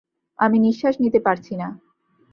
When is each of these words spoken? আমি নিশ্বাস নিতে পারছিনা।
আমি 0.39 0.57
নিশ্বাস 0.59 0.95
নিতে 0.99 1.19
পারছিনা। 1.19 1.67